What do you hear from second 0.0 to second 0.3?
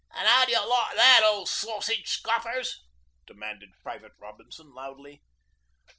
'An'